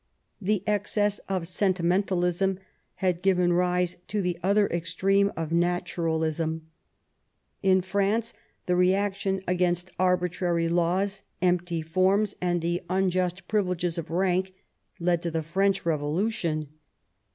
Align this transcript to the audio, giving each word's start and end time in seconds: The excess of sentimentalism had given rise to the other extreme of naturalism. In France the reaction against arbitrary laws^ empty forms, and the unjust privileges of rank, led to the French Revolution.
The 0.41 0.63
excess 0.65 1.19
of 1.29 1.47
sentimentalism 1.47 2.57
had 3.05 3.21
given 3.21 3.53
rise 3.53 3.97
to 4.07 4.19
the 4.23 4.39
other 4.41 4.65
extreme 4.69 5.31
of 5.37 5.51
naturalism. 5.51 6.69
In 7.61 7.81
France 7.81 8.33
the 8.65 8.75
reaction 8.75 9.41
against 9.47 9.91
arbitrary 9.99 10.67
laws^ 10.69 11.21
empty 11.39 11.83
forms, 11.83 12.35
and 12.41 12.63
the 12.63 12.81
unjust 12.89 13.47
privileges 13.47 13.99
of 13.99 14.09
rank, 14.09 14.55
led 14.99 15.21
to 15.21 15.29
the 15.29 15.43
French 15.43 15.85
Revolution. 15.85 16.69